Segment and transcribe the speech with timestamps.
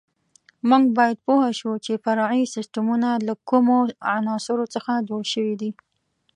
[0.69, 3.77] موږ باید پوه شو چې فرعي سیسټمونه له کومو
[4.15, 5.71] عناصرو څخه جوړ شوي دي.